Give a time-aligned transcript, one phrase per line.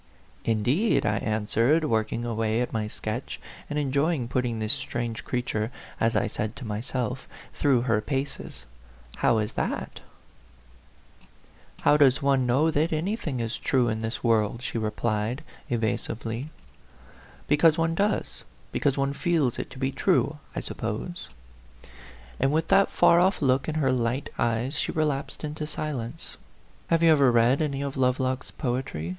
[0.53, 6.15] "Indeed!" I answered, working away at my sketch, and enjoying putting this strange creature, as
[6.15, 8.65] I said to myself, through her paces;"
[9.21, 9.99] how is that?"
[11.83, 16.49] "How does one know that anything is true in this world T she replied, evasively;"
[17.47, 22.31] because one does, because one feels it to be true, I suppose." A PHANTOM LOVER
[22.31, 26.37] 53 And, with that far off look in her light eyes, she relapsed into silence."
[26.89, 29.09] Have you ever read any of Lovelock's poe try